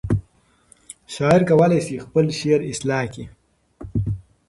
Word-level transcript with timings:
شاعر 1.15 1.41
کولی 1.49 1.79
شي 1.85 1.95
خپل 2.05 2.25
شعر 2.39 2.61
اصلاح 2.71 3.03
کړي. 3.13 3.25